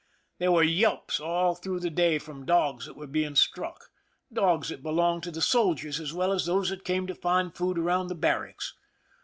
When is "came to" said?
6.83-7.13